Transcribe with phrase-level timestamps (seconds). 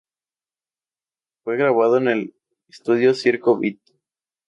[1.43, 2.33] Fue grabado en el
[2.67, 3.77] estudio Circo Beat.